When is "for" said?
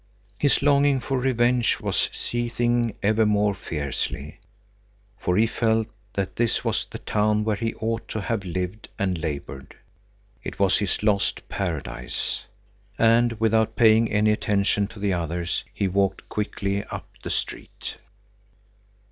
0.99-1.19, 5.19-5.37